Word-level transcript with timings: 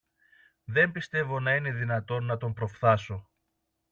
Δεν 0.65 0.91
πιστεύω 0.91 1.39
να 1.39 1.55
είναι 1.55 1.71
δυνατόν 1.71 2.23
να 2.25 2.37
τον 2.37 2.53
προφθάσω. 2.53 3.29